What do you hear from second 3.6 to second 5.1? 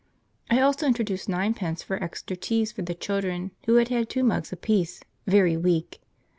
who had had two mugs apiece,